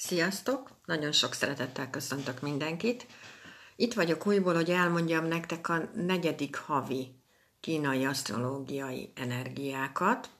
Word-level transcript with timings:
Sziasztok! 0.00 0.70
Nagyon 0.84 1.12
sok 1.12 1.32
szeretettel 1.32 1.90
köszöntök 1.90 2.40
mindenkit. 2.40 3.06
Itt 3.76 3.94
vagyok 3.94 4.26
újból, 4.26 4.54
hogy 4.54 4.70
elmondjam 4.70 5.26
nektek 5.26 5.68
a 5.68 5.90
negyedik 5.94 6.56
havi 6.56 7.14
kínai 7.60 8.04
asztrológiai 8.04 9.12
energiákat. 9.14 10.30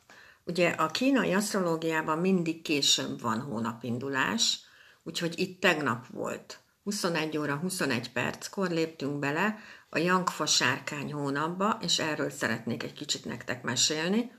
Ugye 0.45 0.69
a 0.69 0.87
kínai 0.87 1.35
asztrológiában 1.35 2.19
mindig 2.19 2.63
később 2.63 3.21
van 3.21 3.41
hónapindulás, 3.41 4.60
úgyhogy 5.03 5.38
itt 5.38 5.61
tegnap 5.61 6.06
volt. 6.06 6.59
21 6.83 7.38
óra 7.38 7.56
21 7.56 8.13
perckor 8.13 8.71
léptünk 8.71 9.19
bele 9.19 9.59
a 9.88 9.99
Jankfa 9.99 10.47
sárkány 10.47 11.13
hónapba, 11.13 11.79
és 11.83 11.99
erről 11.99 12.31
szeretnék 12.31 12.83
egy 12.83 12.93
kicsit 12.93 13.25
nektek 13.25 13.63
mesélni. 13.63 14.33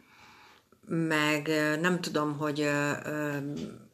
Meg 0.87 1.47
nem 1.81 2.01
tudom, 2.01 2.37
hogy 2.37 2.69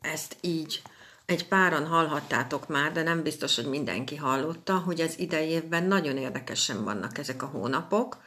ezt 0.02 0.38
így 0.42 0.82
egy 1.26 1.48
páran 1.48 1.88
hallhattátok 1.88 2.68
már, 2.68 2.92
de 2.92 3.04
nem 3.04 3.24
biztos, 3.24 3.56
hogy 3.56 3.66
mindenki 3.66 4.16
hallotta, 4.16 4.78
hogy 4.78 5.02
az 5.02 5.20
idei 5.20 5.50
évben 5.50 5.84
nagyon 5.84 6.18
érdekesen 6.18 6.84
vannak 6.84 7.18
ezek 7.18 7.44
a 7.44 7.46
hónapok, 7.46 8.18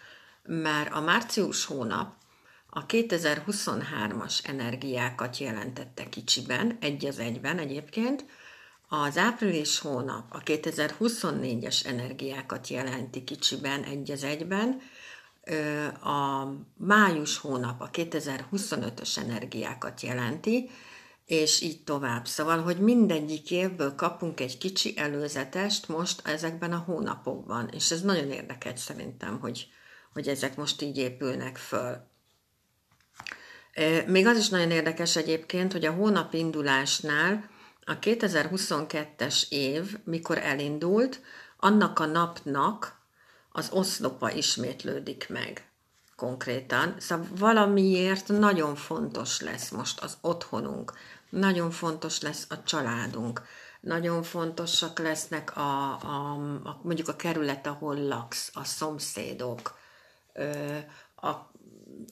mert 0.42 0.92
a 0.92 1.00
március 1.00 1.64
hónap 1.64 2.12
a 2.70 2.86
2023-as 2.86 4.48
energiákat 4.48 5.38
jelentette 5.38 6.08
kicsiben, 6.08 6.76
egy 6.80 7.06
az 7.06 7.18
egyben 7.18 7.58
egyébként, 7.58 8.24
az 8.88 9.16
április 9.16 9.78
hónap 9.78 10.24
a 10.28 10.42
2024-es 10.42 11.86
energiákat 11.86 12.68
jelenti 12.68 13.24
kicsiben, 13.24 13.82
egy 13.82 14.10
az 14.10 14.24
egyben, 14.24 14.80
a 16.02 16.46
május 16.76 17.38
hónap 17.38 17.80
a 17.80 17.90
2025-ös 17.90 19.18
energiákat 19.18 20.00
jelenti, 20.00 20.70
és 21.28 21.60
így 21.60 21.82
tovább. 21.82 22.26
Szóval, 22.26 22.62
hogy 22.62 22.78
mindegyik 22.78 23.50
évből 23.50 23.94
kapunk 23.94 24.40
egy 24.40 24.58
kicsi 24.58 24.94
előzetest 24.96 25.88
most 25.88 26.26
ezekben 26.26 26.72
a 26.72 26.84
hónapokban, 26.86 27.68
és 27.68 27.90
ez 27.90 28.00
nagyon 28.00 28.30
érdekes 28.30 28.80
szerintem, 28.80 29.40
hogy, 29.40 29.68
hogy 30.12 30.28
ezek 30.28 30.56
most 30.56 30.82
így 30.82 30.96
épülnek 30.96 31.56
föl. 31.56 31.96
Még 34.06 34.26
az 34.26 34.38
is 34.38 34.48
nagyon 34.48 34.70
érdekes 34.70 35.16
egyébként, 35.16 35.72
hogy 35.72 35.84
a 35.84 35.92
hónap 35.92 36.34
indulásnál 36.34 37.50
a 37.84 37.98
2022-es 37.98 39.48
év, 39.48 39.98
mikor 40.04 40.38
elindult, 40.38 41.20
annak 41.56 41.98
a 41.98 42.06
napnak 42.06 42.96
az 43.52 43.70
oszlopa 43.72 44.32
ismétlődik 44.32 45.28
meg 45.28 45.68
konkrétan. 46.18 46.94
Szóval 46.98 47.26
valamiért 47.36 48.28
nagyon 48.28 48.74
fontos 48.74 49.40
lesz 49.40 49.70
most 49.70 50.00
az 50.00 50.16
otthonunk, 50.20 50.92
nagyon 51.30 51.70
fontos 51.70 52.20
lesz 52.20 52.46
a 52.48 52.62
családunk, 52.62 53.42
nagyon 53.80 54.22
fontosak 54.22 54.98
lesznek 54.98 55.56
a, 55.56 55.90
a, 55.90 56.32
a 56.64 56.80
mondjuk 56.82 57.08
a 57.08 57.16
kerület, 57.16 57.66
ahol 57.66 58.06
laksz, 58.06 58.50
a 58.54 58.64
szomszédok, 58.64 59.78
a, 61.16 61.30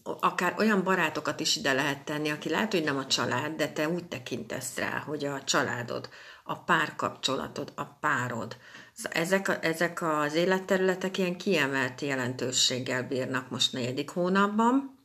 akár 0.03 0.55
olyan 0.59 0.83
barátokat 0.83 1.41
is 1.41 1.57
ide 1.57 1.73
lehet 1.73 2.05
tenni, 2.05 2.31
aki 2.31 2.49
lehet, 2.49 2.73
hogy 2.73 2.85
nem 2.85 2.97
a 2.97 3.07
család, 3.07 3.57
de 3.57 3.69
te 3.69 3.89
úgy 3.89 4.05
tekintesz 4.05 4.77
rá, 4.77 4.99
hogy 4.99 5.25
a 5.25 5.43
családod, 5.43 6.09
a 6.45 6.59
párkapcsolatod, 6.59 7.73
a 7.75 7.85
párod. 7.85 8.57
Szóval 8.93 9.23
ezek, 9.23 9.59
ezek 9.61 10.03
az 10.03 10.35
életterületek 10.35 11.19
ilyen 11.19 11.37
kiemelt 11.37 12.01
jelentőséggel 12.01 13.03
bírnak 13.03 13.51
most 13.51 13.73
negyedik 13.73 14.11
hónapban. 14.11 14.99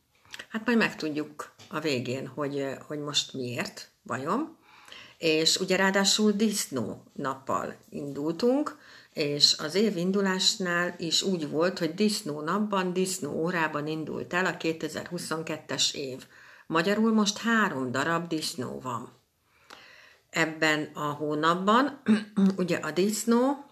Hát 0.48 0.66
majd 0.66 0.78
megtudjuk 0.78 1.54
a 1.68 1.80
végén, 1.80 2.26
hogy, 2.26 2.66
hogy 2.86 2.98
most 2.98 3.32
miért, 3.32 3.91
vajon. 4.02 4.56
És 5.18 5.56
ugye 5.56 5.76
ráadásul 5.76 6.32
disznó 6.32 7.02
nappal 7.12 7.76
indultunk, 7.88 8.76
és 9.12 9.56
az 9.58 9.74
év 9.74 9.96
indulásnál 9.96 10.94
is 10.98 11.22
úgy 11.22 11.50
volt, 11.50 11.78
hogy 11.78 11.94
disznó 11.94 12.40
napban, 12.40 12.92
disznó 12.92 13.32
órában 13.32 13.86
indult 13.86 14.32
el 14.32 14.46
a 14.46 14.56
2022-es 14.56 15.94
év. 15.94 16.26
Magyarul 16.66 17.12
most 17.12 17.38
három 17.38 17.90
darab 17.90 18.28
disznó 18.28 18.80
van. 18.80 19.12
Ebben 20.30 20.90
a 20.94 21.04
hónapban 21.04 22.02
ugye 22.56 22.76
a 22.76 22.90
disznó 22.90 23.64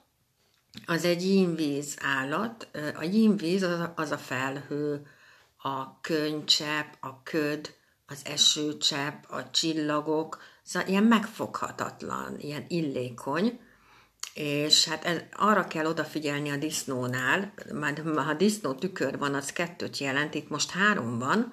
az 0.87 1.05
egy 1.05 1.23
yínvíz 1.23 1.97
állat. 2.01 2.69
A 2.95 3.05
yínvíz 3.05 3.67
az 3.95 4.11
a 4.11 4.19
felhő, 4.19 5.07
a 5.57 6.01
könycsepp, 6.01 6.93
a 7.01 7.23
köd, 7.23 7.75
az 8.11 8.21
esőcsepp, 8.25 9.25
a 9.29 9.51
csillagok, 9.51 10.43
szóval 10.63 10.89
ilyen 10.89 11.05
megfoghatatlan, 11.05 12.39
ilyen 12.39 12.65
illékony, 12.69 13.61
és 14.35 14.89
hát 14.89 15.05
ez, 15.05 15.19
arra 15.33 15.65
kell 15.65 15.87
odafigyelni 15.87 16.51
a 16.51 16.57
disznónál, 16.57 17.53
mert 17.73 18.03
ha 18.17 18.35
disznó 18.35 18.75
tükör 18.75 19.19
van, 19.19 19.35
az 19.35 19.53
kettőt 19.53 19.99
jelent, 19.99 20.35
itt 20.35 20.49
most 20.49 20.71
három 20.71 21.19
van, 21.19 21.53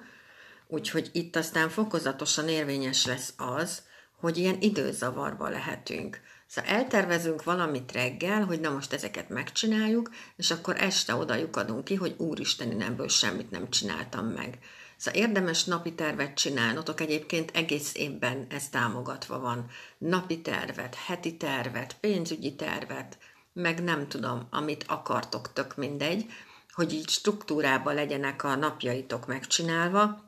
úgyhogy 0.66 1.10
itt 1.12 1.36
aztán 1.36 1.68
fokozatosan 1.68 2.48
érvényes 2.48 3.06
lesz 3.06 3.34
az, 3.36 3.82
hogy 4.20 4.36
ilyen 4.36 4.56
időzavarba 4.60 5.48
lehetünk. 5.48 6.20
Szóval 6.46 6.70
eltervezünk 6.70 7.42
valamit 7.42 7.92
reggel, 7.92 8.44
hogy 8.44 8.60
na 8.60 8.70
most 8.70 8.92
ezeket 8.92 9.28
megcsináljuk, 9.28 10.10
és 10.36 10.50
akkor 10.50 10.76
este 10.80 11.14
oda 11.14 11.34
lyukadunk 11.34 11.84
ki, 11.84 11.94
hogy 11.94 12.14
úristen, 12.18 12.70
én 12.70 12.82
ebből 12.82 13.08
semmit 13.08 13.50
nem 13.50 13.70
csináltam 13.70 14.26
meg. 14.26 14.58
Szóval 14.98 15.20
érdemes 15.20 15.64
napi 15.64 15.94
tervet 15.94 16.34
csinálnotok, 16.34 17.00
egyébként 17.00 17.50
egész 17.54 17.94
évben 17.94 18.46
ez 18.50 18.68
támogatva 18.68 19.38
van. 19.38 19.66
Napi 19.98 20.40
tervet, 20.40 20.94
heti 20.94 21.36
tervet, 21.36 21.96
pénzügyi 22.00 22.54
tervet, 22.54 23.18
meg 23.52 23.82
nem 23.82 24.08
tudom, 24.08 24.46
amit 24.50 24.84
akartok, 24.88 25.52
tök 25.52 25.76
mindegy, 25.76 26.26
hogy 26.72 26.92
így 26.92 27.08
struktúrában 27.08 27.94
legyenek 27.94 28.44
a 28.44 28.54
napjaitok 28.54 29.26
megcsinálva, 29.26 30.24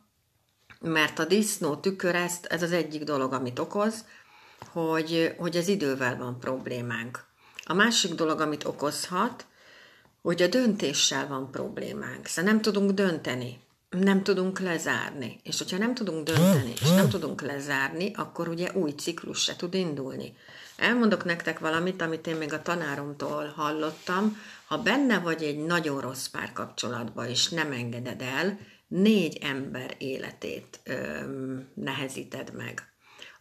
mert 0.81 1.19
a 1.19 1.25
disznó 1.25 1.77
tükör 1.77 2.15
ezt, 2.15 2.47
ez 2.47 2.63
az 2.63 2.73
egyik 2.73 3.03
dolog, 3.03 3.33
amit 3.33 3.59
okoz, 3.59 4.05
hogy, 4.73 5.35
hogy 5.39 5.57
az 5.57 5.69
idővel 5.69 6.17
van 6.17 6.39
problémánk. 6.39 7.25
A 7.65 7.75
másik 7.75 8.15
dolog, 8.15 8.41
amit 8.41 8.65
okozhat, 8.65 9.47
hogy 10.23 10.43
a 10.43 10.49
döntéssel 10.49 11.29
van 11.29 11.51
problémánk. 11.51 12.27
Szóval 12.27 12.53
nem 12.53 12.63
tudunk 12.63 12.91
dönteni 12.91 13.69
nem 13.91 14.23
tudunk 14.23 14.59
lezárni. 14.59 15.41
És 15.43 15.59
hogyha 15.59 15.79
nem 15.79 15.95
tudunk 15.95 16.25
dönteni, 16.25 16.73
és 16.81 16.91
nem 16.91 17.09
tudunk 17.09 17.41
lezárni, 17.41 18.13
akkor 18.15 18.49
ugye 18.49 18.71
új 18.73 18.91
ciklus 18.91 19.43
se 19.43 19.57
tud 19.57 19.75
indulni. 19.75 20.37
Elmondok 20.77 21.25
nektek 21.25 21.59
valamit, 21.59 22.03
amit 22.03 22.27
én 22.27 22.37
még 22.37 22.53
a 22.53 22.63
tanáromtól 22.63 23.53
hallottam. 23.57 24.37
Ha 24.67 24.79
benne 24.79 25.19
vagy 25.19 25.43
egy 25.43 25.59
nagyon 25.59 26.01
rossz 26.01 26.27
párkapcsolatban, 26.27 27.29
és 27.29 27.49
nem 27.49 27.73
engeded 27.73 28.23
el, 28.23 28.59
négy 28.89 29.39
ember 29.43 29.95
életét 29.99 30.81
öm, 30.85 31.69
nehezíted 31.75 32.53
meg. 32.57 32.93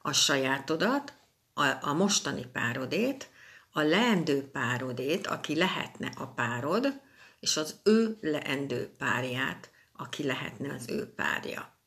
A 0.02 0.12
sajátodat, 0.12 1.14
a, 1.54 1.66
a 1.82 1.94
mostani 1.94 2.46
párodét, 2.54 3.30
a 3.72 3.82
leendő 3.82 4.50
párodét, 4.52 5.28
aki 5.28 5.56
lehetne 5.56 6.12
a 6.18 6.26
párod, 6.26 7.00
és 7.40 7.58
az 7.58 7.76
ő 7.84 8.18
leendő 8.22 8.90
párját, 8.98 9.70
aki 10.00 10.24
lehetne 10.24 10.74
az 10.74 10.90
ő 10.90 11.14
párja. 11.14 11.78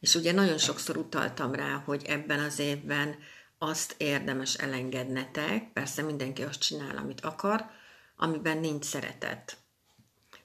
És 0.00 0.14
ugye 0.14 0.32
nagyon 0.32 0.58
sokszor 0.58 0.96
utaltam 0.96 1.54
rá, 1.54 1.82
hogy 1.84 2.04
ebben 2.06 2.40
az 2.40 2.58
évben 2.58 3.16
azt 3.58 3.94
érdemes 3.98 4.54
elengednetek, 4.54 5.72
persze 5.72 6.02
mindenki 6.02 6.42
azt 6.42 6.60
csinál, 6.60 6.96
amit 6.96 7.20
akar, 7.20 7.64
amiben 8.16 8.58
nincs 8.58 8.84
szeretet. 8.84 9.56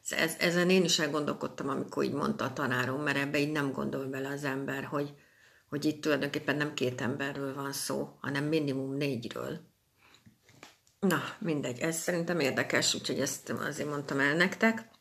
Ez, 0.09 0.35
ezen 0.39 0.69
én 0.69 0.83
is 0.83 0.99
elgondolkodtam, 0.99 1.69
amikor 1.69 2.03
így 2.03 2.13
mondta 2.13 2.45
a 2.45 2.53
tanárom, 2.53 3.01
mert 3.01 3.17
ebbe 3.17 3.37
így 3.39 3.51
nem 3.51 3.71
gondol 3.71 4.05
bele 4.05 4.29
az 4.29 4.43
ember, 4.43 4.83
hogy, 4.83 5.13
hogy 5.69 5.85
itt 5.85 6.01
tulajdonképpen 6.01 6.55
nem 6.55 6.73
két 6.73 7.01
emberről 7.01 7.53
van 7.53 7.73
szó, 7.73 8.17
hanem 8.21 8.43
minimum 8.43 8.93
négyről. 8.93 9.59
Na, 10.99 11.21
mindegy, 11.39 11.79
ez 11.79 11.97
szerintem 11.97 12.39
érdekes, 12.39 12.93
úgyhogy 12.93 13.19
ezt 13.19 13.49
azért 13.49 13.89
mondtam 13.89 14.19
el 14.19 14.35
nektek. 14.35 14.91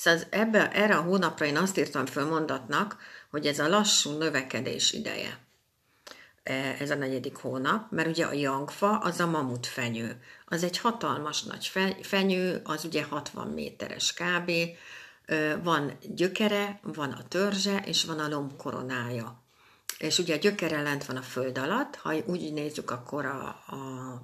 Szóval 0.00 0.20
ebbe, 0.30 0.70
erre 0.72 0.96
a 0.96 1.02
hónapra 1.02 1.46
én 1.46 1.56
azt 1.56 1.78
írtam 1.78 2.06
föl 2.06 2.28
mondatnak, 2.28 2.96
hogy 3.30 3.46
ez 3.46 3.58
a 3.58 3.68
lassú 3.68 4.10
növekedés 4.18 4.92
ideje. 4.92 5.38
E, 6.42 6.76
ez 6.78 6.90
a 6.90 6.94
negyedik 6.94 7.36
hónap, 7.36 7.90
mert 7.90 8.08
ugye 8.08 8.24
a 8.24 8.32
jangfa 8.32 8.98
az 8.98 9.20
a 9.20 9.26
mamut 9.26 9.66
fenyő. 9.66 10.22
Az 10.46 10.62
egy 10.62 10.78
hatalmas 10.78 11.42
nagy 11.42 11.72
fenyő, 12.02 12.60
az 12.64 12.84
ugye 12.84 13.04
60 13.04 13.48
méteres 13.48 14.14
kb. 14.14 14.50
Van 15.62 15.98
gyökere, 16.14 16.80
van 16.82 17.10
a 17.10 17.28
törzse, 17.28 17.82
és 17.84 18.04
van 18.04 18.18
a 18.18 18.28
lombkoronája. 18.28 19.42
És 19.98 20.18
ugye 20.18 20.34
a 20.34 20.38
gyökere 20.38 20.82
lent 20.82 21.04
van 21.04 21.16
a 21.16 21.22
föld 21.22 21.58
alatt, 21.58 21.96
ha 21.96 22.14
úgy 22.24 22.52
nézzük, 22.52 22.90
akkor 22.90 23.24
a, 23.24 23.44
a 23.48 24.22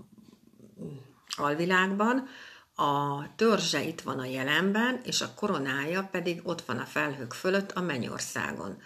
alvilágban, 1.36 2.28
a 2.76 3.24
törzse 3.36 3.82
itt 3.82 4.00
van 4.00 4.18
a 4.18 4.24
jelenben, 4.24 5.00
és 5.04 5.20
a 5.20 5.34
koronája 5.34 6.08
pedig 6.10 6.40
ott 6.42 6.62
van 6.62 6.78
a 6.78 6.84
felhők 6.84 7.32
fölött 7.32 7.72
a 7.72 7.80
mennyországon, 7.80 8.78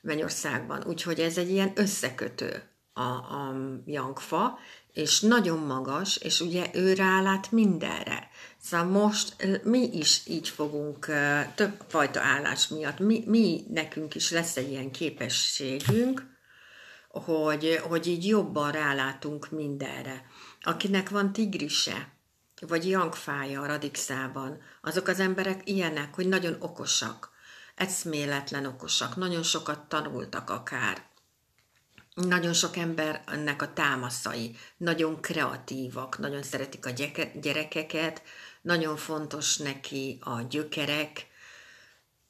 mennyországban. 0.00 0.84
Úgyhogy 0.86 1.20
ez 1.20 1.38
egy 1.38 1.50
ilyen 1.50 1.72
összekötő 1.74 2.62
a, 2.92 3.00
a 3.02 3.54
jangfa, 3.86 4.58
és 4.92 5.20
nagyon 5.20 5.58
magas, 5.58 6.16
és 6.16 6.40
ugye 6.40 6.70
ő 6.72 6.92
rálát 6.92 7.50
mindenre. 7.50 8.28
Szóval 8.60 8.86
most 8.86 9.36
mi 9.64 9.88
is 9.92 10.22
így 10.26 10.48
fogunk 10.48 11.06
több 11.54 11.82
fajta 11.88 12.20
állás 12.20 12.68
miatt, 12.68 12.98
mi, 12.98 13.22
mi 13.26 13.64
nekünk 13.68 14.14
is 14.14 14.30
lesz 14.30 14.56
egy 14.56 14.70
ilyen 14.70 14.90
képességünk, 14.90 16.30
hogy, 17.08 17.80
hogy 17.88 18.06
így 18.06 18.26
jobban 18.26 18.72
rálátunk 18.72 19.50
mindenre. 19.50 20.26
Akinek 20.62 21.08
van 21.08 21.32
tigrise, 21.32 22.11
vagy 22.66 22.88
jangfája 22.88 23.60
a 23.60 23.66
radixában, 23.66 24.60
azok 24.80 25.08
az 25.08 25.20
emberek 25.20 25.68
ilyenek, 25.68 26.14
hogy 26.14 26.28
nagyon 26.28 26.56
okosak, 26.58 27.30
eszméletlen 27.74 28.66
okosak, 28.66 29.16
nagyon 29.16 29.42
sokat 29.42 29.88
tanultak 29.88 30.50
akár. 30.50 31.10
Nagyon 32.14 32.52
sok 32.52 32.76
ember 32.76 33.22
ennek 33.26 33.62
a 33.62 33.72
támaszai, 33.72 34.56
nagyon 34.76 35.20
kreatívak, 35.20 36.18
nagyon 36.18 36.42
szeretik 36.42 36.86
a 36.86 36.90
gyerekeket, 37.40 38.22
nagyon 38.62 38.96
fontos 38.96 39.56
neki 39.56 40.18
a 40.20 40.40
gyökerek, 40.40 41.26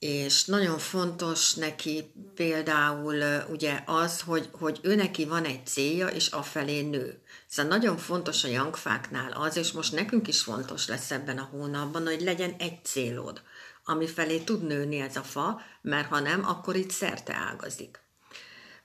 és 0.02 0.44
nagyon 0.44 0.78
fontos 0.78 1.54
neki 1.54 2.12
például 2.34 3.44
ugye 3.50 3.82
az, 3.86 4.20
hogy, 4.20 4.48
hogy 4.52 4.78
ő 4.82 4.94
neki 4.94 5.24
van 5.24 5.44
egy 5.44 5.66
célja, 5.66 6.06
és 6.06 6.26
afelé 6.26 6.80
nő. 6.80 7.22
Szóval 7.46 7.76
nagyon 7.76 7.96
fontos 7.96 8.44
a 8.44 8.48
jangfáknál 8.48 9.32
az, 9.32 9.56
és 9.56 9.72
most 9.72 9.92
nekünk 9.92 10.28
is 10.28 10.40
fontos 10.40 10.88
lesz 10.88 11.10
ebben 11.10 11.38
a 11.38 11.48
hónapban, 11.50 12.06
hogy 12.06 12.20
legyen 12.20 12.54
egy 12.58 12.84
célod, 12.84 13.42
ami 13.84 14.06
felé 14.06 14.38
tud 14.38 14.66
nőni 14.66 14.98
ez 15.00 15.16
a 15.16 15.22
fa, 15.22 15.60
mert 15.82 16.08
ha 16.08 16.20
nem, 16.20 16.48
akkor 16.48 16.76
itt 16.76 16.90
szerte 16.90 17.34
ágazik. 17.34 18.00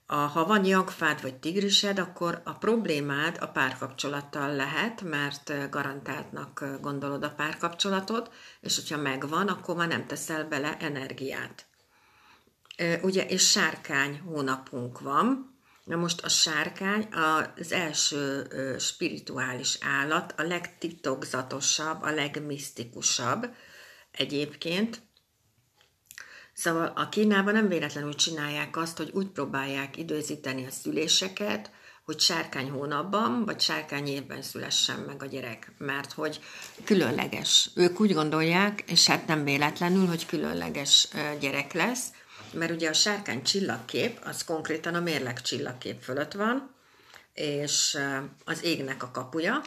A, 0.09 0.15
ha 0.15 0.45
van 0.45 0.65
jagfád 0.65 1.21
vagy 1.21 1.35
tigrised, 1.35 1.99
akkor 1.99 2.41
a 2.43 2.51
problémád 2.51 3.37
a 3.39 3.47
párkapcsolattal 3.47 4.55
lehet, 4.55 5.01
mert 5.01 5.69
garantáltnak 5.69 6.65
gondolod 6.81 7.23
a 7.23 7.33
párkapcsolatot, 7.33 8.33
és 8.61 8.75
hogyha 8.75 8.97
megvan, 8.97 9.47
akkor 9.47 9.75
már 9.75 9.87
nem 9.87 10.07
teszel 10.07 10.47
bele 10.47 10.77
energiát. 10.77 11.65
Ugye, 13.01 13.25
és 13.25 13.49
sárkány 13.49 14.19
hónapunk 14.19 14.99
van, 14.99 15.55
Na 15.87 15.95
most 15.95 16.21
a 16.21 16.29
sárkány 16.29 17.07
az 17.57 17.71
első 17.71 18.47
spirituális 18.79 19.77
állat, 19.81 20.33
a 20.37 20.41
legtitokzatosabb, 20.41 22.01
a 22.01 22.11
legmisztikusabb 22.11 23.55
egyébként, 24.11 25.01
Szóval 26.57 26.91
a 26.95 27.09
Kínában 27.09 27.53
nem 27.53 27.67
véletlenül 27.67 28.15
csinálják 28.15 28.77
azt, 28.77 28.97
hogy 28.97 29.09
úgy 29.13 29.27
próbálják 29.27 29.97
időzíteni 29.97 30.65
a 30.65 30.71
szüléseket, 30.71 31.71
hogy 32.05 32.19
sárkány 32.19 32.69
hónapban, 32.69 33.45
vagy 33.45 33.59
sárkány 33.59 34.07
évben 34.07 34.41
szülessen 34.41 34.99
meg 34.99 35.23
a 35.23 35.25
gyerek, 35.25 35.71
mert 35.77 36.11
hogy 36.11 36.39
különleges. 36.83 37.69
Ők 37.75 37.99
úgy 37.99 38.13
gondolják, 38.13 38.83
és 38.87 39.07
hát 39.07 39.27
nem 39.27 39.43
véletlenül, 39.43 40.07
hogy 40.07 40.25
különleges 40.25 41.07
gyerek 41.39 41.73
lesz, 41.73 42.07
mert 42.53 42.71
ugye 42.71 42.89
a 42.89 42.93
sárkány 42.93 43.43
csillagkép, 43.43 44.19
az 44.23 44.43
konkrétan 44.43 44.95
a 44.95 44.99
mérleg 44.99 45.41
csillagkép 45.41 46.01
fölött 46.01 46.33
van, 46.33 46.75
és 47.33 47.97
az 48.45 48.63
égnek 48.63 49.03
a 49.03 49.11
kapuja, 49.11 49.61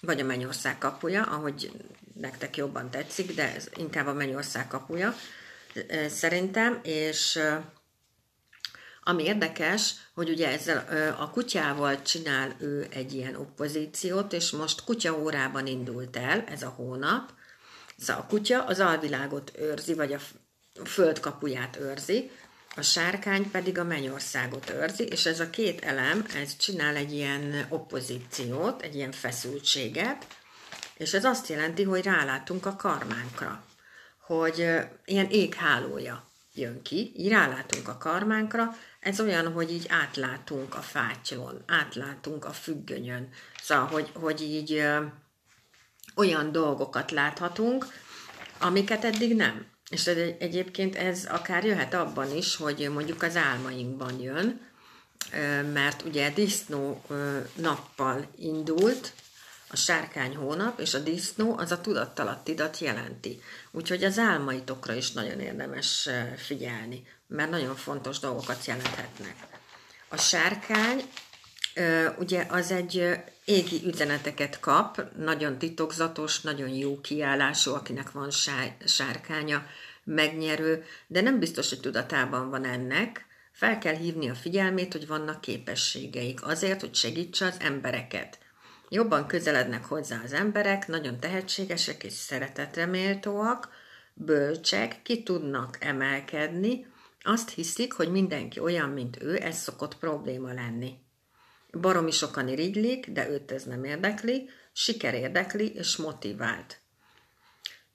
vagy 0.00 0.20
a 0.20 0.24
mennyország 0.24 0.78
kapuja, 0.78 1.22
ahogy 1.22 1.70
nektek 2.14 2.56
jobban 2.56 2.90
tetszik, 2.90 3.34
de 3.34 3.54
ez 3.54 3.68
inkább 3.76 4.06
a 4.06 4.12
mennyország 4.12 4.68
kapuja, 4.68 5.14
szerintem, 6.08 6.80
és 6.82 7.40
ami 9.04 9.24
érdekes, 9.24 9.94
hogy 10.14 10.30
ugye 10.30 10.48
ezzel 10.48 11.14
a 11.18 11.30
kutyával 11.30 12.02
csinál 12.02 12.56
ő 12.58 12.86
egy 12.90 13.12
ilyen 13.12 13.34
oppozíciót, 13.34 14.32
és 14.32 14.50
most 14.50 14.84
kutya 14.84 15.18
órában 15.18 15.66
indult 15.66 16.16
el 16.16 16.44
ez 16.48 16.62
a 16.62 16.68
hónap. 16.68 17.30
Szóval 17.98 18.22
a 18.22 18.26
kutya 18.26 18.64
az 18.64 18.80
alvilágot 18.80 19.52
őrzi, 19.58 19.94
vagy 19.94 20.12
a 20.12 20.18
föld 20.84 21.20
kapuját 21.20 21.76
őrzi, 21.76 22.30
a 22.76 22.82
sárkány 22.82 23.50
pedig 23.50 23.78
a 23.78 23.84
mennyországot 23.84 24.70
őrzi, 24.70 25.04
és 25.04 25.26
ez 25.26 25.40
a 25.40 25.50
két 25.50 25.80
elem, 25.80 26.26
ez 26.34 26.56
csinál 26.56 26.96
egy 26.96 27.12
ilyen 27.12 27.66
oppozíciót, 27.68 28.82
egy 28.82 28.94
ilyen 28.94 29.12
feszültséget, 29.12 30.26
és 30.96 31.12
ez 31.12 31.24
azt 31.24 31.48
jelenti, 31.48 31.82
hogy 31.82 32.04
rálátunk 32.04 32.66
a 32.66 32.76
karmánkra 32.76 33.64
hogy 34.26 34.68
ilyen 35.04 35.26
éghálója 35.30 36.30
jön 36.54 36.82
ki, 36.82 37.12
így 37.16 37.28
rálátunk 37.28 37.88
a 37.88 37.98
karmánkra, 37.98 38.76
ez 39.00 39.20
olyan, 39.20 39.52
hogy 39.52 39.72
így 39.72 39.86
átlátunk 39.88 40.74
a 40.74 40.80
fátylon, 40.80 41.62
átlátunk 41.66 42.44
a 42.44 42.52
függönyön, 42.52 43.28
szóval, 43.62 43.86
hogy, 43.86 44.10
hogy 44.14 44.40
így 44.42 44.72
ö, 44.72 45.04
olyan 46.16 46.52
dolgokat 46.52 47.10
láthatunk, 47.10 47.86
amiket 48.58 49.04
eddig 49.04 49.36
nem. 49.36 49.66
És 49.90 50.06
egy, 50.06 50.36
egyébként 50.38 50.96
ez 50.96 51.24
akár 51.24 51.64
jöhet 51.64 51.94
abban 51.94 52.36
is, 52.36 52.56
hogy 52.56 52.90
mondjuk 52.92 53.22
az 53.22 53.36
álmainkban 53.36 54.20
jön, 54.20 54.60
mert 55.72 56.02
ugye 56.02 56.30
disznó 56.30 57.04
nappal 57.54 58.26
indult, 58.36 59.12
a 59.72 59.76
sárkány 59.76 60.36
hónap, 60.36 60.80
és 60.80 60.94
a 60.94 60.98
disznó 60.98 61.58
az 61.58 61.72
a 61.72 61.80
tudattalattidat 61.80 62.78
jelenti. 62.78 63.40
Úgyhogy 63.70 64.04
az 64.04 64.18
álmaitokra 64.18 64.94
is 64.94 65.12
nagyon 65.12 65.40
érdemes 65.40 66.08
figyelni, 66.36 67.06
mert 67.26 67.50
nagyon 67.50 67.76
fontos 67.76 68.18
dolgokat 68.18 68.64
jelenthetnek. 68.64 69.36
A 70.08 70.16
sárkány 70.16 71.02
ugye 72.18 72.46
az 72.48 72.70
egy 72.70 73.10
égi 73.44 73.82
üzeneteket 73.86 74.60
kap, 74.60 75.06
nagyon 75.16 75.58
titokzatos, 75.58 76.40
nagyon 76.40 76.68
jó 76.68 77.00
kiállású, 77.00 77.74
akinek 77.74 78.10
van 78.10 78.30
sárkánya, 78.84 79.66
megnyerő, 80.04 80.84
de 81.06 81.20
nem 81.20 81.38
biztos, 81.38 81.68
hogy 81.68 81.80
tudatában 81.80 82.50
van 82.50 82.64
ennek. 82.64 83.26
Fel 83.52 83.78
kell 83.78 83.94
hívni 83.94 84.28
a 84.28 84.34
figyelmét, 84.34 84.92
hogy 84.92 85.06
vannak 85.06 85.40
képességeik 85.40 86.46
azért, 86.46 86.80
hogy 86.80 86.94
segítse 86.94 87.46
az 87.46 87.56
embereket. 87.58 88.38
Jobban 88.94 89.26
közelednek 89.26 89.84
hozzá 89.84 90.20
az 90.24 90.32
emberek, 90.32 90.86
nagyon 90.86 91.20
tehetségesek 91.20 92.04
és 92.04 92.12
szeretetre 92.12 92.86
méltóak, 92.86 93.68
bölcsek, 94.14 95.02
ki 95.02 95.22
tudnak 95.22 95.76
emelkedni, 95.80 96.86
azt 97.22 97.50
hiszik, 97.50 97.92
hogy 97.92 98.10
mindenki 98.10 98.60
olyan, 98.60 98.88
mint 98.88 99.22
ő, 99.22 99.36
ez 99.42 99.56
szokott 99.56 99.98
probléma 99.98 100.52
lenni. 100.52 100.98
Baromi 101.80 102.10
sokan 102.10 102.48
irigylik, 102.48 103.10
de 103.10 103.28
őt 103.28 103.52
ez 103.52 103.64
nem 103.64 103.84
érdekli, 103.84 104.48
siker 104.72 105.14
érdekli 105.14 105.74
és 105.74 105.96
motivált. 105.96 106.80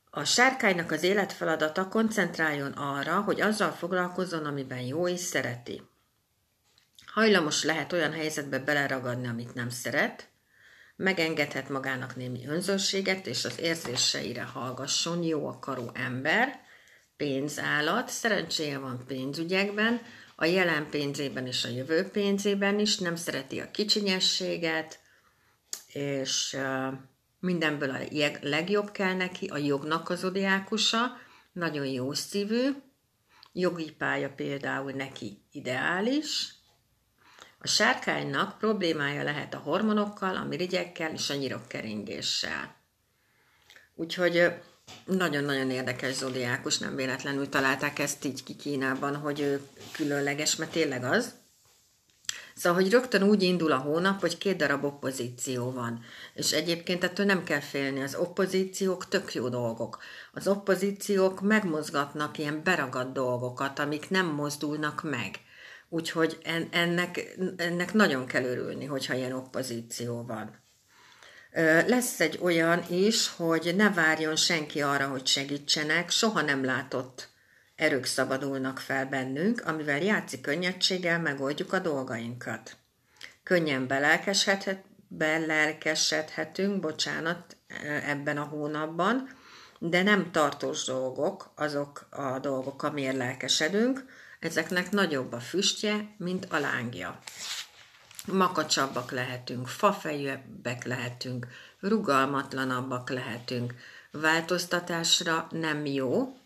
A 0.10 0.24
sárkánynak 0.24 0.92
az 0.92 1.04
életfeladata 1.04 1.88
koncentráljon 1.88 2.72
arra, 2.72 3.22
hogy 3.22 3.42
azzal 3.42 3.72
foglalkozzon, 3.72 4.46
amiben 4.46 4.82
jó 4.82 5.08
és 5.08 5.20
szereti. 5.20 5.82
Hajlamos 7.06 7.64
lehet 7.64 7.94
olyan 7.94 8.12
helyzetbe 8.12 8.60
beleragadni, 8.60 9.28
amit 9.28 9.54
nem 9.54 9.70
szeret, 9.70 10.30
megengedhet 10.98 11.70
magának 11.70 12.16
némi 12.16 12.48
önzőséget, 12.48 13.28
és 13.28 13.46
az 13.46 13.60
érzéseire 13.60 14.44
hallgasson, 14.44 15.24
jó 15.24 15.48
akaró 15.48 15.92
ember, 15.94 16.60
pénzállat, 17.18 18.10
szerencséje 18.10 18.78
van 18.78 19.04
pénzügyekben, 19.08 20.02
a 20.36 20.46
jelen 20.46 20.90
pénzében 20.90 21.48
és 21.48 21.64
a 21.64 21.70
jövő 21.70 22.10
pénzében 22.10 22.80
is, 22.80 22.98
nem 22.98 23.16
szereti 23.16 23.60
a 23.60 23.72
kicsinyességet, 23.72 25.00
és 25.88 26.58
mindenből 27.40 27.90
a 27.90 28.00
legjobb 28.42 28.92
kell 28.92 29.14
neki, 29.14 29.48
a 29.48 29.58
jognak 29.58 30.10
az 30.10 30.24
odiákusa, 30.24 31.18
nagyon 31.52 31.86
jó 31.86 32.14
szívű, 32.14 32.70
jogi 33.54 33.92
pálya 33.92 34.30
például 34.30 34.92
neki 34.92 35.42
ideális, 35.52 36.57
a 37.60 37.68
sárkánynak 37.68 38.58
problémája 38.58 39.24
lehet 39.24 39.54
a 39.54 39.58
hormonokkal, 39.58 40.36
a 40.36 40.44
mirigyekkel 40.44 41.14
és 41.14 41.30
a 41.30 41.36
nyirokkeringéssel. 41.36 42.76
Úgyhogy 43.96 44.52
nagyon-nagyon 45.06 45.72
érdekes 45.72 46.14
zodiákus, 46.14 46.78
nem 46.78 46.96
véletlenül 46.96 47.50
találták 47.50 48.00
ezt 48.00 48.26
így 48.26 48.44
ki 48.44 48.56
Kínában, 48.56 49.16
hogy 49.16 49.40
ő 49.40 49.62
különleges, 49.92 50.56
mert 50.56 50.72
tényleg 50.72 51.04
az. 51.04 51.34
Szóval, 52.56 52.82
hogy 52.82 52.92
rögtön 52.92 53.24
úgy 53.24 53.44
indul 53.44 53.72
a 53.72 53.78
hónap, 53.78 54.20
hogy 54.20 54.38
két 54.38 54.58
darab 54.58 54.84
oppozíció 54.84 55.72
van. 55.72 56.04
És 56.34 56.52
egyébként 56.52 57.04
ettől 57.04 57.26
nem 57.26 57.44
kell 57.44 57.60
félni, 57.60 58.02
az 58.02 58.16
oppozíciók 58.16 59.08
tök 59.08 59.34
jó 59.34 59.50
dolgok. 59.50 60.04
Az 60.34 60.48
oppozíciók 60.48 61.42
megmozgatnak 61.42 62.38
ilyen 62.38 62.64
beragadt 62.64 63.14
dolgokat, 63.14 63.80
amik 63.80 64.10
nem 64.10 64.26
mozdulnak 64.26 65.04
meg. 65.04 65.40
Úgyhogy 65.90 66.38
en, 66.44 66.68
ennek, 66.72 67.38
ennek 67.58 67.94
nagyon 67.94 68.26
kell 68.26 68.44
örülni, 68.44 68.86
hogyha 68.86 69.14
ilyen 69.14 69.32
oppozíció 69.32 70.26
van. 70.26 70.66
Lesz 71.88 72.20
egy 72.20 72.40
olyan 72.42 72.84
is, 72.90 73.28
hogy 73.28 73.74
ne 73.76 73.92
várjon 73.92 74.36
senki 74.36 74.82
arra, 74.82 75.08
hogy 75.08 75.26
segítsenek, 75.26 76.10
soha 76.10 76.42
nem 76.42 76.64
látott 76.66 77.30
erők 77.76 78.06
szabadulnak 78.06 78.80
fel 78.80 79.06
bennünk, 79.06 79.66
amivel 79.66 80.02
játszik 80.02 80.42
könnyedséggel 80.42 81.20
megoldjuk 81.20 81.74
a 81.74 81.80
dolgainkat. 81.80 82.78
könnyen 83.44 83.88
belelkesedhet, 83.88 84.84
belelkesedhetünk, 85.08 86.80
bocsánat, 86.80 87.58
ebben 88.06 88.38
a 88.38 88.44
hónapban, 88.44 89.30
de 89.80 90.04
nem 90.04 90.32
tartós 90.32 90.86
dolgok, 90.86 91.52
azok 91.56 92.08
a 92.10 92.40
dolgok, 92.40 92.84
amiért 92.84 93.16
lelkesedünk, 93.16 94.06
ezeknek 94.40 94.92
nagyobb 94.92 95.34
a 95.34 95.40
füstje, 95.40 96.16
mint 96.18 96.46
a 96.50 96.60
lángja. 96.60 97.20
Makacsabbak 98.26 99.12
lehetünk, 99.12 99.68
fafejűbbek 99.68 100.86
lehetünk, 100.86 101.48
rugalmatlanabbak 101.80 103.10
lehetünk, 103.10 103.74
változtatásra 104.12 105.48
nem 105.52 105.86
jó, 105.86 106.38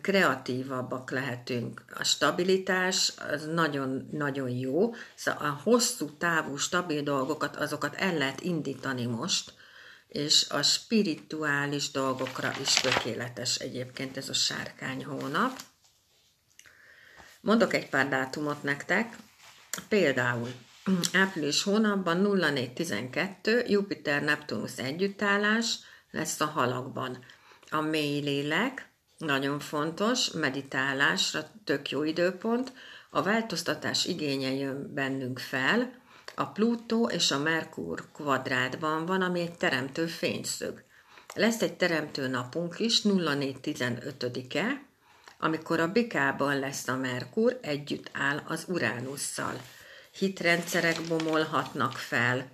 kreatívabbak 0.00 1.10
lehetünk. 1.10 1.84
A 1.94 2.04
stabilitás 2.04 3.12
az 3.32 3.44
nagyon-nagyon 3.44 4.50
jó, 4.50 4.94
szóval 5.14 5.42
a 5.42 5.60
hosszú 5.62 6.16
távú 6.16 6.56
stabil 6.56 7.02
dolgokat, 7.02 7.56
azokat 7.56 7.94
el 7.94 8.16
lehet 8.16 8.40
indítani 8.40 9.06
most, 9.06 9.52
és 10.08 10.46
a 10.48 10.62
spirituális 10.62 11.90
dolgokra 11.90 12.52
is 12.60 12.74
tökéletes 12.74 13.56
egyébként 13.56 14.16
ez 14.16 14.28
a 14.28 14.32
sárkány 14.32 15.04
hónap. 15.04 15.58
Mondok 17.40 17.74
egy 17.74 17.88
pár 17.88 18.08
dátumot 18.08 18.62
nektek, 18.62 19.16
például 19.88 20.52
április 21.12 21.62
hónapban 21.62 22.16
0412 22.16 23.64
Jupiter-Neptunus 23.68 24.78
együttállás 24.78 25.78
lesz 26.10 26.40
a 26.40 26.46
halakban. 26.46 27.24
A 27.70 27.80
mély 27.80 28.20
lélek, 28.20 28.88
nagyon 29.18 29.58
fontos, 29.58 30.30
meditálásra 30.30 31.50
tök 31.64 31.90
jó 31.90 32.02
időpont, 32.02 32.72
a 33.10 33.22
változtatás 33.22 34.04
igénye 34.04 34.52
jön 34.52 34.94
bennünk 34.94 35.38
fel, 35.38 35.98
a 36.34 36.46
Plutó 36.46 37.08
és 37.08 37.30
a 37.30 37.38
Merkur 37.38 38.08
kvadrátban 38.12 39.06
van, 39.06 39.22
ami 39.22 39.40
egy 39.40 39.56
teremtő 39.56 40.06
fényszög. 40.06 40.84
Lesz 41.34 41.62
egy 41.62 41.76
teremtő 41.76 42.26
napunk 42.28 42.78
is, 42.78 43.00
0415-e, 43.04 44.88
amikor 45.40 45.80
a 45.80 45.92
bikában 45.92 46.58
lesz 46.58 46.88
a 46.88 46.96
Merkur, 46.96 47.58
együtt 47.62 48.10
áll 48.12 48.42
az 48.46 48.64
Uránusszal. 48.68 49.60
Hitrendszerek 50.18 51.00
bomolhatnak 51.08 51.92
fel. 51.92 52.52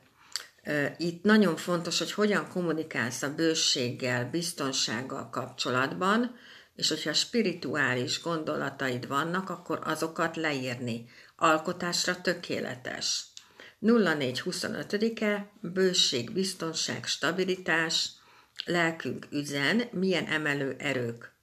Itt 0.96 1.22
nagyon 1.22 1.56
fontos, 1.56 1.98
hogy 1.98 2.12
hogyan 2.12 2.48
kommunikálsz 2.48 3.22
a 3.22 3.34
bőséggel, 3.34 4.30
biztonsággal 4.30 5.30
kapcsolatban, 5.30 6.36
és 6.76 6.88
hogyha 6.88 7.12
spirituális 7.12 8.22
gondolataid 8.22 9.08
vannak, 9.08 9.50
akkor 9.50 9.80
azokat 9.84 10.36
leírni. 10.36 11.04
Alkotásra 11.36 12.20
tökéletes. 12.20 13.24
0425-e, 13.82 15.50
bőség, 15.60 16.32
biztonság, 16.32 17.06
stabilitás, 17.06 18.08
lelkünk 18.64 19.26
üzen, 19.30 19.82
milyen 19.92 20.26
emelő 20.26 20.76
erők 20.78 21.35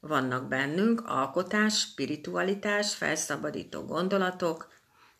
vannak 0.00 0.48
bennünk, 0.48 1.02
alkotás, 1.06 1.78
spiritualitás, 1.78 2.94
felszabadító 2.94 3.84
gondolatok, 3.84 4.68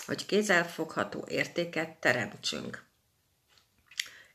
hogy 0.07 0.27
kézzelfogható 0.27 1.25
értéket 1.29 1.89
teremtsünk. 1.89 2.89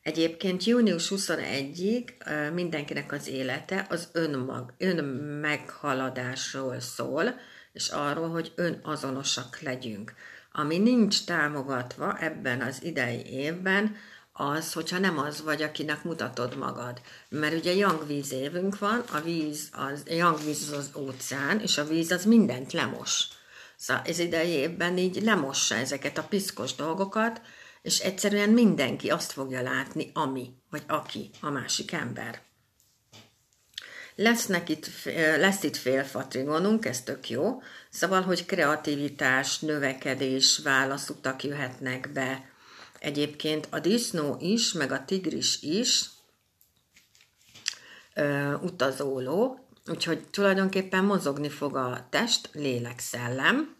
Egyébként 0.02 0.64
június 0.64 1.12
21-ig 1.14 2.08
mindenkinek 2.52 3.12
az 3.12 3.28
élete 3.28 3.86
az 3.88 4.08
önmag, 4.12 4.74
önmeghaladásról 4.78 6.80
szól, 6.80 7.34
és 7.72 7.88
arról, 7.88 8.28
hogy 8.28 8.52
önazonosak 8.54 9.60
legyünk. 9.60 10.14
Ami 10.52 10.78
nincs 10.78 11.24
támogatva 11.24 12.18
ebben 12.18 12.60
az 12.60 12.82
idei 12.82 13.26
évben, 13.26 13.96
az, 14.36 14.72
hogyha 14.72 14.98
nem 14.98 15.18
az 15.18 15.42
vagy, 15.42 15.62
akinek 15.62 16.04
mutatod 16.04 16.56
magad. 16.56 17.00
Mert 17.28 17.54
ugye 17.54 17.74
young 17.74 18.06
víz 18.06 18.32
évünk 18.32 18.78
van, 18.78 19.04
a 19.12 19.20
víz 19.20 19.68
az, 19.72 20.02
a 20.08 20.12
young 20.12 20.44
víz 20.44 20.72
az, 20.72 20.78
az 20.78 20.90
óceán, 20.94 21.60
és 21.60 21.78
a 21.78 21.84
víz 21.84 22.10
az 22.10 22.24
mindent 22.24 22.72
lemos. 22.72 23.24
Szóval 23.76 24.02
ez 24.06 24.18
idei 24.18 24.48
évben 24.48 24.98
így 24.98 25.22
lemossa 25.22 25.74
ezeket 25.74 26.18
a 26.18 26.22
piszkos 26.22 26.74
dolgokat, 26.74 27.40
és 27.82 27.98
egyszerűen 27.98 28.50
mindenki 28.50 29.10
azt 29.10 29.32
fogja 29.32 29.62
látni, 29.62 30.10
ami, 30.14 30.54
vagy 30.70 30.82
aki 30.86 31.30
a 31.40 31.50
másik 31.50 31.92
ember. 31.92 32.40
Lesznek 34.14 34.68
itt, 34.68 34.90
lesz 35.36 35.62
itt 35.62 35.76
félfatrigonunk, 35.76 36.84
ez 36.84 37.02
tök 37.02 37.30
jó, 37.30 37.62
szóval, 37.90 38.22
hogy 38.22 38.46
kreativitás, 38.46 39.58
növekedés, 39.58 40.58
válaszutak 40.58 41.44
jöhetnek 41.44 42.12
be. 42.12 42.54
Egyébként 42.98 43.68
a 43.70 43.80
disznó 43.80 44.36
is, 44.40 44.72
meg 44.72 44.92
a 44.92 45.04
tigris 45.04 45.62
is 45.62 46.10
ö, 48.14 48.54
utazóló, 48.54 49.68
úgyhogy 49.86 50.28
tulajdonképpen 50.30 51.04
mozogni 51.04 51.48
fog 51.48 51.76
a 51.76 52.06
test, 52.10 52.50
lélek, 52.52 52.98
szellem, 52.98 53.76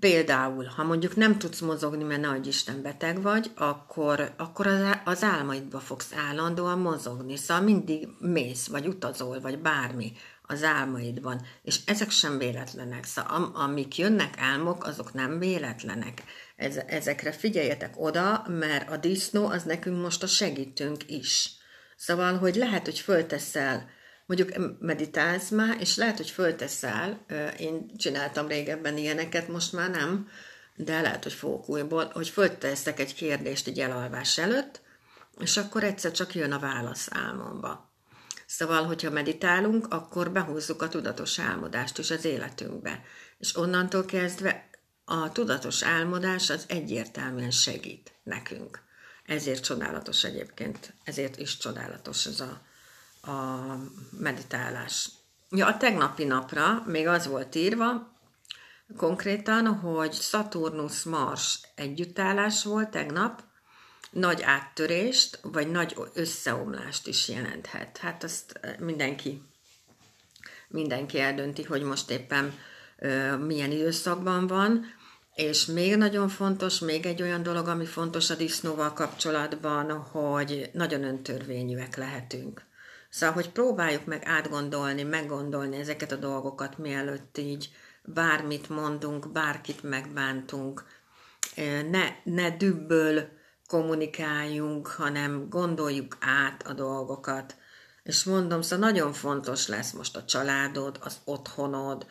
Például, 0.00 0.64
ha 0.64 0.84
mondjuk 0.84 1.16
nem 1.16 1.38
tudsz 1.38 1.60
mozogni, 1.60 2.02
mert 2.02 2.20
nagy 2.20 2.46
Isten 2.46 2.82
beteg 2.82 3.22
vagy, 3.22 3.50
akkor, 3.54 4.34
akkor 4.36 4.66
az, 4.66 4.80
az 5.04 5.22
álmaidba 5.22 5.78
fogsz 5.78 6.12
állandóan 6.28 6.78
mozogni. 6.78 7.36
Szóval 7.36 7.62
mindig 7.62 8.08
mész, 8.18 8.66
vagy 8.66 8.86
utazol, 8.86 9.40
vagy 9.40 9.58
bármi 9.58 10.12
az 10.46 10.62
álmaidban. 10.62 11.46
És 11.62 11.78
ezek 11.86 12.10
sem 12.10 12.38
véletlenek. 12.38 13.04
Szóval 13.04 13.34
am, 13.34 13.50
amik 13.54 13.98
jönnek 13.98 14.34
álmok, 14.38 14.84
azok 14.84 15.12
nem 15.12 15.38
véletlenek. 15.38 16.22
Ez, 16.56 16.76
ezekre 16.76 17.32
figyeljetek 17.32 17.94
oda, 17.96 18.44
mert 18.48 18.90
a 18.90 18.96
disznó 18.96 19.46
az 19.46 19.62
nekünk 19.62 20.02
most 20.02 20.22
a 20.22 20.26
segítőnk 20.26 21.10
is. 21.10 21.50
Szóval, 21.96 22.38
hogy 22.38 22.54
lehet, 22.54 22.84
hogy 22.84 22.98
fölteszel 22.98 23.88
mondjuk 24.26 24.78
meditálsz 24.80 25.50
már, 25.50 25.76
és 25.80 25.96
lehet, 25.96 26.16
hogy 26.16 26.30
fölteszel, 26.30 27.24
én 27.58 27.96
csináltam 27.96 28.46
régebben 28.46 28.96
ilyeneket, 28.96 29.48
most 29.48 29.72
már 29.72 29.90
nem, 29.90 30.28
de 30.76 31.00
lehet, 31.00 31.22
hogy 31.22 31.32
fogok 31.32 31.68
újból, 31.68 32.10
hogy 32.12 32.28
fölteszek 32.28 33.00
egy 33.00 33.14
kérdést 33.14 33.66
egy 33.66 33.80
elalvás 33.80 34.38
előtt, 34.38 34.80
és 35.38 35.56
akkor 35.56 35.84
egyszer 35.84 36.12
csak 36.12 36.34
jön 36.34 36.52
a 36.52 36.58
válasz 36.58 37.08
álmomba. 37.10 37.93
Szóval, 38.56 38.84
hogyha 38.84 39.10
meditálunk, 39.10 39.92
akkor 39.92 40.30
behúzzuk 40.30 40.82
a 40.82 40.88
tudatos 40.88 41.38
álmodást 41.38 41.98
is 41.98 42.10
az 42.10 42.24
életünkbe. 42.24 43.02
És 43.38 43.56
onnantól 43.56 44.04
kezdve 44.04 44.68
a 45.04 45.32
tudatos 45.32 45.82
álmodás 45.82 46.50
az 46.50 46.64
egyértelműen 46.68 47.50
segít 47.50 48.12
nekünk. 48.22 48.82
Ezért 49.26 49.64
csodálatos 49.64 50.24
egyébként, 50.24 50.94
ezért 51.04 51.36
is 51.36 51.56
csodálatos 51.56 52.26
ez 52.26 52.40
a 52.40 52.62
a 53.26 53.76
meditálás. 54.18 55.10
Ja, 55.50 55.66
a 55.66 55.76
tegnapi 55.76 56.24
napra 56.24 56.82
még 56.86 57.06
az 57.06 57.26
volt 57.26 57.54
írva, 57.54 58.12
konkrétan, 58.96 59.66
hogy 59.66 60.12
Saturnus-Mars 60.12 61.60
együttállás 61.74 62.64
volt 62.64 62.90
tegnap, 62.90 63.42
nagy 64.14 64.42
áttörést, 64.42 65.38
vagy 65.42 65.70
nagy 65.70 65.96
összeomlást 66.14 67.06
is 67.06 67.28
jelenthet. 67.28 67.96
Hát 67.96 68.24
azt 68.24 68.60
mindenki, 68.78 69.42
mindenki 70.68 71.18
eldönti, 71.18 71.62
hogy 71.62 71.82
most 71.82 72.10
éppen 72.10 72.58
ö, 72.98 73.36
milyen 73.36 73.70
időszakban 73.70 74.46
van, 74.46 74.84
és 75.34 75.66
még 75.66 75.96
nagyon 75.96 76.28
fontos, 76.28 76.78
még 76.78 77.06
egy 77.06 77.22
olyan 77.22 77.42
dolog, 77.42 77.68
ami 77.68 77.84
fontos 77.84 78.30
a 78.30 78.34
disznóval 78.34 78.92
kapcsolatban, 78.92 79.90
hogy 79.90 80.70
nagyon 80.72 81.04
öntörvényűek 81.04 81.96
lehetünk. 81.96 82.62
Szóval, 83.08 83.34
hogy 83.34 83.50
próbáljuk 83.50 84.04
meg 84.04 84.22
átgondolni, 84.24 85.02
meggondolni 85.02 85.76
ezeket 85.76 86.12
a 86.12 86.16
dolgokat, 86.16 86.78
mielőtt 86.78 87.38
így 87.38 87.70
bármit 88.04 88.68
mondunk, 88.68 89.32
bárkit 89.32 89.82
megbántunk, 89.82 90.84
ne, 91.90 92.08
ne 92.24 92.56
dübből 92.56 93.28
kommunikáljunk, 93.66 94.86
hanem 94.86 95.48
gondoljuk 95.48 96.16
át 96.20 96.62
a 96.62 96.72
dolgokat. 96.72 97.56
És 98.02 98.24
mondom, 98.24 98.62
szóval 98.62 98.90
nagyon 98.90 99.12
fontos 99.12 99.68
lesz 99.68 99.92
most 99.92 100.16
a 100.16 100.24
családod, 100.24 100.98
az 101.00 101.16
otthonod, 101.24 102.06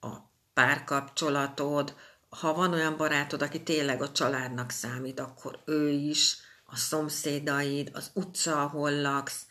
a 0.00 0.08
párkapcsolatod. 0.54 1.94
Ha 2.28 2.54
van 2.54 2.72
olyan 2.72 2.96
barátod, 2.96 3.42
aki 3.42 3.62
tényleg 3.62 4.02
a 4.02 4.12
családnak 4.12 4.70
számít, 4.70 5.20
akkor 5.20 5.58
ő 5.64 5.88
is, 5.88 6.36
a 6.66 6.76
szomszédaid, 6.76 7.90
az 7.92 8.10
utca, 8.14 8.62
ahol 8.62 9.00
laksz, 9.00 9.46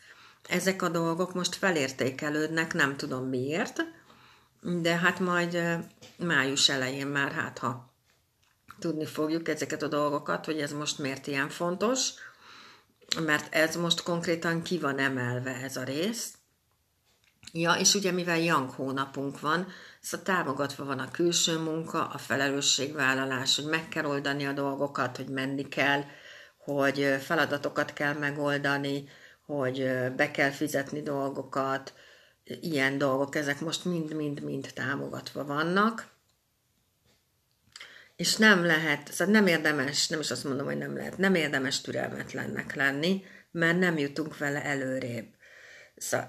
ezek 0.48 0.82
a 0.82 0.88
dolgok 0.88 1.34
most 1.34 1.54
felértékelődnek, 1.54 2.74
nem 2.74 2.96
tudom 2.96 3.28
miért, 3.28 3.84
de 4.60 4.96
hát 4.96 5.20
majd 5.20 5.58
május 6.16 6.68
elején 6.68 7.06
már 7.06 7.32
hát 7.32 7.58
ha 7.58 7.94
tudni 8.78 9.06
fogjuk 9.06 9.48
ezeket 9.48 9.82
a 9.82 9.88
dolgokat, 9.88 10.44
hogy 10.44 10.60
ez 10.60 10.72
most 10.72 10.98
miért 10.98 11.26
ilyen 11.26 11.48
fontos, 11.48 12.10
mert 13.20 13.54
ez 13.54 13.76
most 13.76 14.02
konkrétan 14.02 14.62
ki 14.62 14.78
van 14.78 14.98
emelve 14.98 15.54
ez 15.54 15.76
a 15.76 15.82
rész, 15.82 16.34
Ja, 17.52 17.72
és 17.72 17.94
ugye 17.94 18.12
mivel 18.12 18.38
Young 18.38 18.70
hónapunk 18.70 19.40
van, 19.40 19.66
szóval 20.00 20.26
támogatva 20.26 20.84
van 20.84 20.98
a 20.98 21.10
külső 21.10 21.58
munka, 21.58 22.06
a 22.06 22.18
felelősségvállalás, 22.18 23.56
hogy 23.56 23.64
meg 23.64 23.88
kell 23.88 24.04
oldani 24.04 24.46
a 24.46 24.52
dolgokat, 24.52 25.16
hogy 25.16 25.28
menni 25.28 25.68
kell, 25.68 26.04
hogy 26.56 27.16
feladatokat 27.20 27.92
kell 27.92 28.12
megoldani, 28.12 29.08
hogy 29.46 29.90
be 30.16 30.30
kell 30.30 30.50
fizetni 30.50 31.02
dolgokat, 31.02 31.94
ilyen 32.44 32.98
dolgok, 32.98 33.34
ezek 33.34 33.60
most 33.60 33.84
mind-mind-mind 33.84 34.70
támogatva 34.74 35.44
vannak. 35.44 36.06
És 38.16 38.36
nem 38.36 38.64
lehet, 38.64 39.12
szóval 39.12 39.34
nem 39.34 39.46
érdemes, 39.46 40.08
nem 40.08 40.20
is 40.20 40.30
azt 40.30 40.44
mondom, 40.44 40.66
hogy 40.66 40.78
nem 40.78 40.96
lehet, 40.96 41.18
nem 41.18 41.34
érdemes 41.34 41.80
türelmetlennek 41.80 42.74
lenni, 42.74 43.24
mert 43.50 43.78
nem 43.78 43.98
jutunk 43.98 44.38
vele 44.38 44.64
előrébb. 44.64 45.26
Szóval 45.96 46.26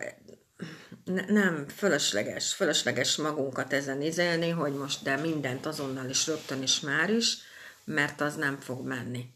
ne, 1.06 1.26
nem, 1.26 1.68
fölösleges, 1.68 2.54
fölösleges 2.54 3.16
magunkat 3.16 3.74
ezen 3.74 4.02
izélni, 4.02 4.50
hogy 4.50 4.74
most 4.74 5.04
de 5.04 5.16
mindent 5.16 5.66
azonnal 5.66 6.10
is 6.10 6.28
rögtön 6.28 6.62
is 6.62 6.80
már 6.80 7.10
is, 7.10 7.38
mert 7.86 8.22
az 8.22 8.36
nem 8.36 8.60
fog 8.60 8.88
menni. 8.88 9.36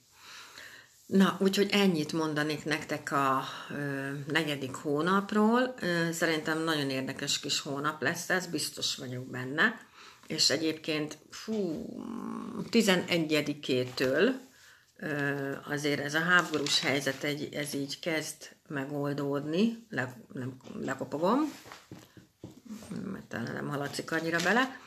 Na, 1.06 1.38
úgyhogy 1.40 1.70
ennyit 1.72 2.14
mondanék 2.14 2.66
nektek 2.66 3.12
a 3.12 3.44
ö, 3.70 4.10
negyedik 4.28 4.76
hónapról. 4.76 5.76
Ö, 5.80 6.12
szerintem 6.12 6.64
nagyon 6.64 6.90
érdekes 6.90 7.40
kis 7.40 7.60
hónap 7.60 8.02
lesz 8.02 8.30
ez, 8.30 8.48
biztos 8.48 8.96
vagyok 8.96 9.26
benne. 9.30 9.80
És 10.32 10.50
egyébként 10.50 11.18
fú, 11.30 11.86
11-től 12.72 14.32
azért 15.68 16.00
ez 16.00 16.14
a 16.14 16.20
háborús 16.20 16.80
helyzet 16.80 17.24
egy, 17.24 17.54
ez 17.54 17.74
így 17.74 18.00
kezd 18.00 18.56
megoldódni, 18.68 19.86
le, 19.90 20.22
nem, 20.34 20.58
lekopogom, 20.82 21.54
mert 23.12 23.26
talán 23.26 23.54
nem 23.54 23.68
haladszik 23.68 24.12
annyira 24.12 24.38
bele, 24.44 24.80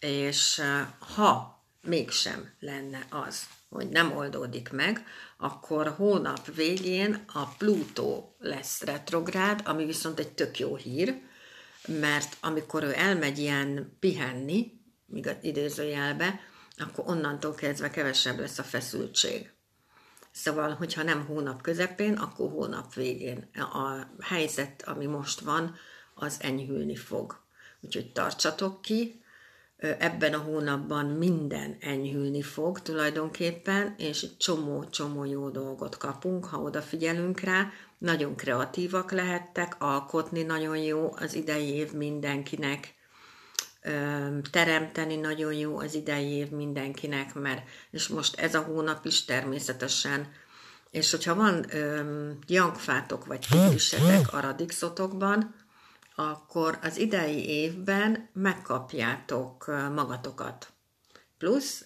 és 0.00 0.62
ha 0.98 1.62
mégsem 1.82 2.50
lenne 2.60 3.06
az, 3.10 3.42
hogy 3.68 3.88
nem 3.88 4.16
oldódik 4.16 4.70
meg, 4.70 5.04
akkor 5.36 5.88
hónap 5.88 6.54
végén 6.54 7.24
a 7.32 7.46
Plutó 7.46 8.36
lesz 8.38 8.82
retrográd, 8.82 9.60
ami 9.64 9.84
viszont 9.84 10.18
egy 10.18 10.32
tök 10.32 10.58
jó 10.58 10.76
hír, 10.76 11.20
mert 11.86 12.36
amikor 12.40 12.82
ő 12.82 12.92
elmegy 12.94 13.38
ilyen 13.38 13.96
pihenni, 14.00 14.77
idézőjelbe, 15.42 16.40
akkor 16.76 17.04
onnantól 17.06 17.54
kezdve 17.54 17.90
kevesebb 17.90 18.38
lesz 18.38 18.58
a 18.58 18.62
feszültség. 18.62 19.52
Szóval, 20.30 20.74
hogyha 20.74 21.02
nem 21.02 21.26
hónap 21.26 21.62
közepén, 21.62 22.14
akkor 22.14 22.50
hónap 22.50 22.94
végén. 22.94 23.50
A 23.54 24.10
helyzet, 24.20 24.82
ami 24.86 25.06
most 25.06 25.40
van, 25.40 25.74
az 26.14 26.36
enyhülni 26.40 26.96
fog. 26.96 27.40
Úgyhogy 27.80 28.12
tartsatok 28.12 28.82
ki, 28.82 29.22
ebben 29.78 30.34
a 30.34 30.38
hónapban 30.38 31.06
minden 31.06 31.76
enyhülni 31.80 32.42
fog 32.42 32.80
tulajdonképpen, 32.80 33.94
és 33.98 34.26
csomó-csomó 34.38 35.24
jó 35.24 35.48
dolgot 35.48 35.96
kapunk, 35.96 36.44
ha 36.44 36.60
odafigyelünk 36.60 37.40
rá. 37.40 37.70
Nagyon 37.98 38.36
kreatívak 38.36 39.10
lehettek, 39.10 39.76
alkotni 39.78 40.42
nagyon 40.42 40.76
jó 40.76 41.12
az 41.16 41.34
idei 41.34 41.68
év 41.68 41.92
mindenkinek, 41.92 42.94
teremteni 44.50 45.16
nagyon 45.16 45.52
jó 45.52 45.78
az 45.78 45.94
idei 45.94 46.30
év 46.30 46.50
mindenkinek, 46.50 47.34
mert 47.34 47.68
és 47.90 48.08
most 48.08 48.38
ez 48.38 48.54
a 48.54 48.62
hónap 48.62 49.04
is 49.04 49.24
természetesen, 49.24 50.32
és 50.90 51.10
hogyha 51.10 51.34
van 51.34 51.66
jankfátok 52.46 53.26
vagy 53.26 53.46
tigrisetek 53.50 54.32
a 54.32 54.40
radixotokban, 54.40 55.54
akkor 56.14 56.78
az 56.82 56.96
idei 56.96 57.48
évben 57.48 58.30
megkapjátok 58.32 59.66
magatokat. 59.94 60.72
Plusz 61.38 61.84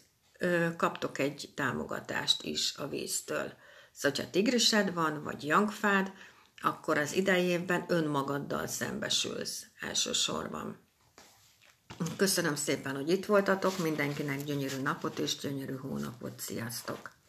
kaptok 0.76 1.18
egy 1.18 1.52
támogatást 1.54 2.42
is 2.42 2.74
a 2.76 2.88
víztől. 2.88 3.52
Szóval, 3.92 4.24
ha 4.24 4.30
tigrised 4.30 4.94
van, 4.94 5.22
vagy 5.22 5.44
jankfád, 5.44 6.12
akkor 6.60 6.98
az 6.98 7.12
idei 7.14 7.44
évben 7.44 7.84
önmagaddal 7.88 8.66
szembesülsz 8.66 9.66
elsősorban. 9.80 10.90
Köszönöm 12.16 12.54
szépen, 12.54 12.94
hogy 12.94 13.10
itt 13.10 13.26
voltatok, 13.26 13.78
mindenkinek 13.78 14.44
gyönyörű 14.44 14.82
napot 14.82 15.18
és 15.18 15.36
gyönyörű 15.36 15.74
hónapot, 15.74 16.40
sziasztok! 16.40 17.21